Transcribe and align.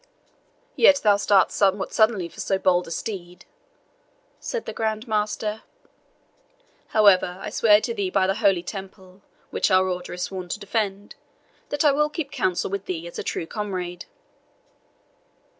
"Yet 0.75 1.01
thou 1.03 1.17
start'st 1.17 1.55
somewhat 1.55 1.93
suddenly 1.93 2.27
for 2.27 2.39
so 2.39 2.57
bold 2.57 2.87
a 2.87 2.89
steed," 2.89 3.45
said 4.39 4.65
the 4.65 4.73
Grand 4.73 5.07
Master. 5.07 5.61
"However, 6.87 7.37
I 7.39 7.51
swear 7.51 7.79
to 7.81 7.93
thee 7.93 8.09
by 8.09 8.25
the 8.25 8.33
Holy 8.41 8.63
Temple, 8.63 9.21
which 9.51 9.69
our 9.69 9.87
Order 9.87 10.13
is 10.13 10.23
sworn 10.23 10.49
to 10.49 10.59
defend, 10.59 11.13
that 11.69 11.85
I 11.85 11.91
will 11.91 12.09
keep 12.09 12.31
counsel 12.31 12.71
with 12.71 12.85
thee 12.85 13.05
as 13.05 13.19
a 13.19 13.23
true 13.23 13.45
comrade." 13.45 14.05